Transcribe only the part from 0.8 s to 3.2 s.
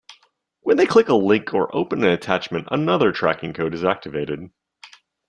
click a link or open an attachment, another